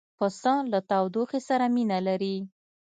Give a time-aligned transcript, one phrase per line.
[0.17, 2.37] پسه له تودوخې سره مینه لري.